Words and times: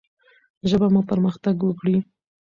ژبه 0.69 0.87
مو 0.93 1.01
پرمختګ 1.09 1.55
وکړي. 1.63 1.97